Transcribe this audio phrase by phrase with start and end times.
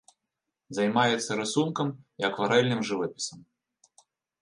[0.77, 1.87] Займаецца рысункам
[2.25, 3.39] і акварэльным жывапісам.